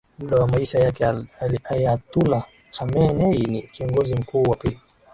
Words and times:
muda 0.19 0.35
wa 0.35 0.47
maisha 0.47 0.79
yake 0.79 1.05
Ayatollah 1.63 2.47
Khamenei 2.71 3.37
ni 3.43 3.61
Kiongozi 3.61 4.15
Mkuu 4.15 4.43
wa 4.43 4.55
pili 4.55 4.79